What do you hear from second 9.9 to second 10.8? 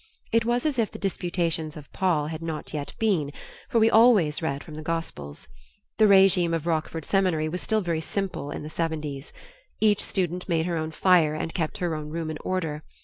student made her